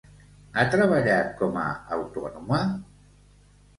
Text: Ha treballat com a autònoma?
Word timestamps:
Ha 0.55 0.63
treballat 0.75 1.29
com 1.41 1.59
a 1.65 1.67
autònoma? 1.99 2.63